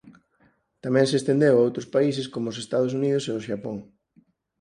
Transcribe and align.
Tamén 0.83 1.05
se 1.07 1.17
estendeu 1.19 1.55
a 1.57 1.63
outros 1.67 1.87
países 1.95 2.25
como 2.33 2.45
os 2.51 2.61
Estados 2.65 2.91
Unidos 2.99 3.23
e 3.25 3.31
o 3.37 3.43
Xapón. 3.47 3.77